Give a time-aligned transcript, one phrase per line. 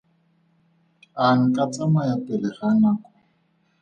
[1.25, 3.09] A nka tsamaya pele ga nako?